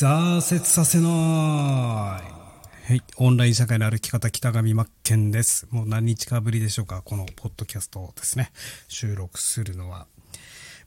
[0.00, 1.10] 挫折させない。
[1.10, 2.20] は
[2.88, 3.02] い。
[3.16, 5.66] オンライン社会の歩き方、北上真剣です。
[5.70, 8.52] もう何日かぶりでしょうか、このポッドキャストをですね、
[8.86, 10.06] 収録するのは。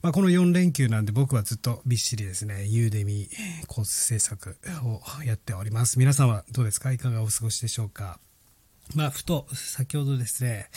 [0.00, 3.28] まあ、この4連休なんで僕はずっとびっしりですね、ユーデミ
[3.66, 5.98] コース制作をやっております。
[5.98, 6.90] 皆さんはどうですか？
[6.90, 8.18] いかがお過ごしでしょうか？
[8.94, 10.70] まあ、ふと、先ほどですね、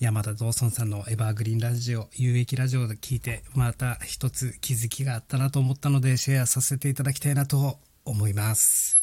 [0.00, 7.76] 山田道尊さんのエバーグリーンラジオ、有益ラジオで聞いて、また一つ気づきがあったなと思ったので、シェアさせていただきたいなと
[8.06, 8.98] 思います。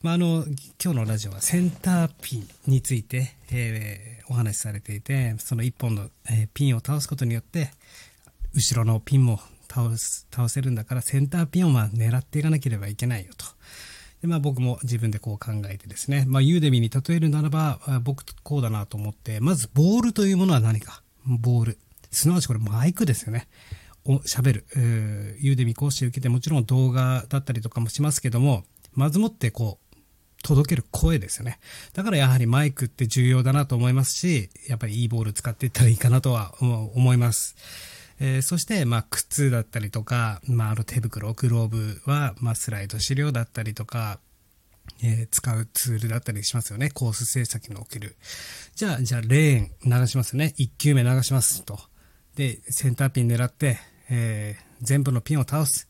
[0.00, 0.46] まあ、あの、
[0.82, 7.70] 今日のラジオはセンターピンについて、えー、お話しされていて、その一本の、えー、ピンを倒すことによって、
[8.54, 13.44] 後ろのピンも倒す、倒せるんだから、センターピンをまあ狙っていかなければいけないよと。
[14.22, 21.02] で、まあ僕も自分でこう考えてですね、まあユーデミに例えるならば、僕こうだなと思って、まずボールというものは何か？
[21.26, 21.78] ボール。
[22.10, 23.48] すなわちこれマイクですよね。
[24.04, 24.66] を喋る。
[25.40, 29.96] ユーデミ講師受けてもちろん動画だったりとかもしますけども、まずもってこう、
[30.44, 31.60] 届ける声ですよね。
[31.92, 37.54] だからやはりマイクって重要だなと思いますし、やっぱりいいボール使っていったらいいかなとは思います。
[38.24, 44.20] えー、そして、まあ、靴だったりとか、まあ、あの手袋、グローブは、まあ、スライド資料だったりとか、
[45.02, 46.90] えー、使うツールだったりしますよね。
[46.90, 48.14] コース制作における。
[48.76, 50.54] じゃあ、じゃあ、レーン流しますよね。
[50.56, 51.80] 1球目流しますと。
[52.36, 55.88] で、センターピン狙って、えー、全部のピンを倒す。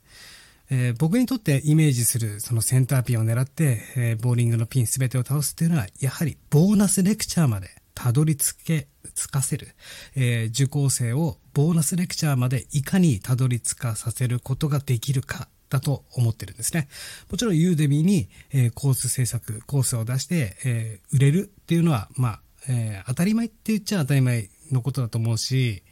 [0.70, 9.76] えー、僕にとってイメージするそのセンターピンを狙って、えー、ボーリングのピン全てを倒すっていうのは、やはりボーナスレクチャーまでたどり着け、つかせる、
[10.16, 16.88] えー、受講生をボーナスレクチャーまでいかにたどり着かさせることができるかだと思ってるんですね。
[17.30, 25.84] もちろんユーデミに、えー、コース制作、コースを出して、えー、売れるっていうのは、まあ、えー、当たり前って言っちゃ当たり前のことだと思うし、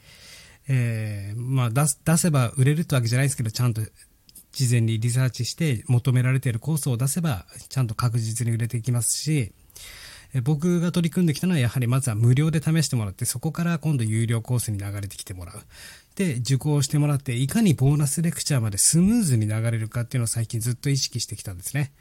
[0.66, 3.83] えー、まあ出出せば売れるってわけじゃないですけど、ちゃんと
[4.50, 9.53] 事前にリサーチして求められているコースを出せば、ちゃんと確実に売れていきますし、
[10.42, 15.60] 僕が取り組んできたのはやはりまずは無料で試してもらってそこから今度有料コースに流れてきてもらう。
[16.14, 21.92] で、受講してもらっていかにボーナスレクチャーまでスムーズに流れるかっていうのを最近ずっと意識してきたんですね。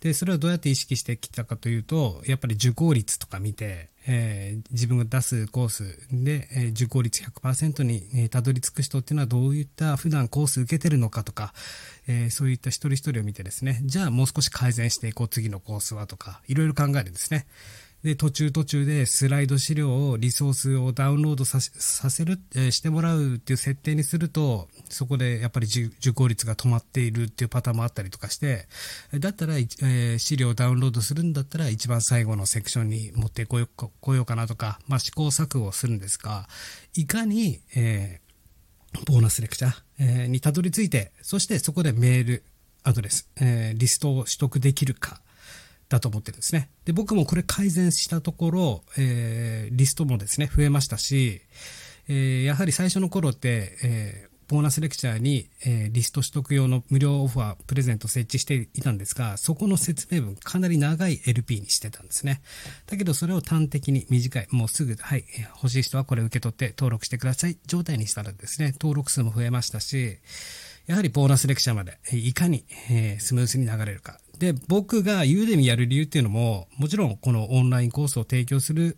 [0.00, 11.52] で、それをどうやって意識してきたかというと、やっぱり受講率とか見て、えー、自分が出すコースで、えー、受講率100%に、えー、たどり着く人っていうのはどういった普段コース受けてるのかとか、
[12.06, 17.46] えー、そういった一人一人を見てですね、じゃあもう少し改善していこう、次のコースはとか、いろいろ考えるんですね。
[18.04, 28.68] で、途中途中でスライド資料を、リソースをダウンロードさせる、えー、してもらうっていう設定にすると、そこでやっぱり受講率が止まっているっていうパターンもあったりとかして、
[29.18, 36.48] だったら、えー、資料をダウンロードするんだったら一番最後のセクションに持ってこよこようかなとか、まあ試行錯誤するんですが、
[36.94, 42.44] いかに、えー、ボーナスレクチャー、えー、にたどり着いて、そしてそこでメール、
[42.84, 45.20] アドレス、えー、リストを取得できるか、
[45.88, 46.70] だと思ってるんですね。
[46.84, 51.40] で、僕もこれ改善したところ、えー、リストもですね、増えましたし、
[52.08, 62.40] えー、やはり最初の頃って、えー、ボーナスレクチャーに、えー、リスト取得用の無料オファー、プレゼント設置していたんですが、そこの説明文かなり長い LP にしてたんですね。
[62.86, 65.24] だけどそれを端的に短い、もうすぐ、はい、
[65.56, 70.18] 欲しい人はこれ受け取って登録してください状態にしたらですね、登録数も増えましたし、
[70.86, 74.18] やはりボーナスレクチャーまでいかに、えー、スムーズに流れるか。
[74.38, 78.96] で、僕がユーデミやる理由っていうのも、もちろんこのオンラインコースを提供する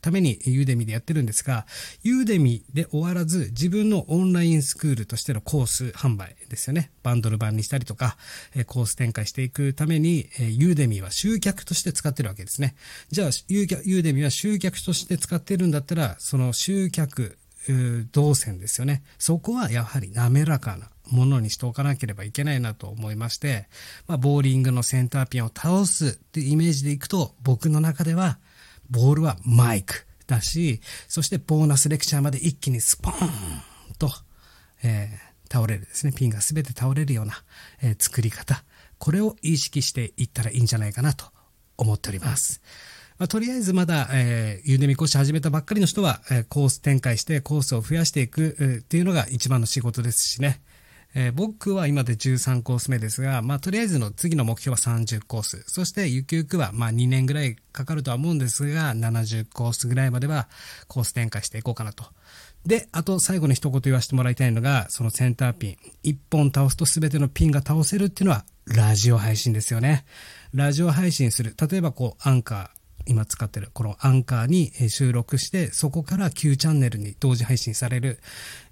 [0.00, 1.66] ためにユーデミでやってるんですが、
[2.02, 6.90] ユーデミで終わらず自分のオンラインスクールとしてのコース販売ですよね。
[7.02, 8.18] バンドル版にしたりとか、
[8.66, 12.74] コース展開していくために、ユーデミは集客として使ってるわけですね。
[13.10, 17.38] じゃあ、ユーデミは集客として使ってるんだったら、その集客、
[18.12, 19.02] 動線ですよね。
[19.18, 23.68] そこはやはり滑らかなものにしておかなければいけないなと思いまして、
[24.06, 28.38] まあ、ボーリングのセンターピンを倒すっていうイメージでいくと、僕の中では、
[28.90, 33.30] ボールはマイクだし、そしてボーナスレクチャーまで一気にスポーン
[33.98, 34.10] と、
[34.82, 36.12] えー、倒れるですね。
[36.12, 37.34] ピンが全て倒れるような、
[37.82, 38.64] えー、作り方。
[38.98, 41.26] これを意識していったらいいんじゃないかなと
[41.76, 42.60] 思っております。
[43.18, 50.62] まあ、とりあえずまだ、えー、ゆでみ講師始めたばっかりの人は、えー、コース展開してコースを増やしていく、えー、っていうのが一番の仕事ですしね。
[51.14, 55.64] えー、僕は今で13コース目ですが、まあ、とりあえずの次の目標は30コース。
[55.66, 60.48] そして、ゆくゆくは、まあ、2年ぐらいかかるとは思うんですが、70コースぐらいまでは
[60.86, 62.04] コース展開していこうかなと。
[62.64, 65.76] で、あと最後に一言言わせてもらいたいのが、そのセンターピン。
[66.02, 70.04] 一本倒すと全てのピンが倒せるっていうのは、ラジオ配信ですよね。
[70.54, 71.56] ラジオ配信する。
[71.70, 78.18] 例えばこう、アンカー、今使ってるこのアンカーに収録して、そこから Q チャンネルに同時配信される、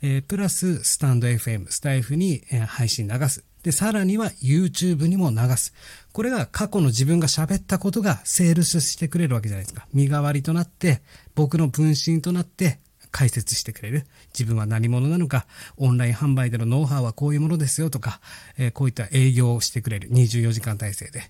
[0.03, 3.45] えー、プラススタンド FM、スタイフに配信流す。
[3.63, 5.75] で、さらには YouTube にも流す。
[6.13, 9.87] これが過去の自分が喋ったことがセールスしてくれるわけじゃないですか。
[9.93, 11.03] 身代わりとなって、
[11.35, 12.79] 僕の分身となって
[13.11, 14.07] 解説してくれる。
[14.33, 15.47] 自分は何者なのか、
[15.77, 18.21] オンライン販売でのノウハウはこういうものですよとか、
[18.59, 20.11] えー、こういった営業をしてくれる。
[20.11, 21.23] 24時間体制で。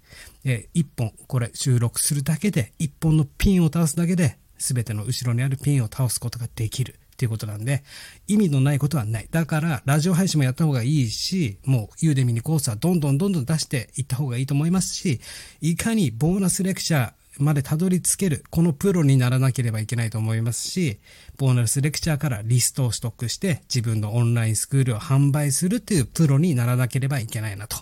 [0.45, 6.99] えー、1本、これ収録するだけで、1本のピンを倒すだけで、全ての後ろにあるピンを倒すことができる。
[7.13, 7.83] っていうことなんで、
[8.29, 9.27] 意味のないことはない。
[9.29, 15.21] だから、ラジオ配信もやった方がいいし、もう、ユーデミにコースはどんどんどんどん出していった方がいいと思いますし、
[15.61, 20.99] いかにボーナスレクチャーまでたどり着ける、このプロにならなければいけないと思いますし、
[21.37, 27.79] ボーナスレクチャーからリストを取得して、自分のオンラインスクールを販売するというプロにならなければいけないなと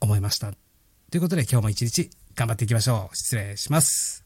[0.00, 0.52] 思いました。
[1.10, 3.16] ということで今日も一日頑張っていきましょう。
[3.16, 4.23] 失礼します。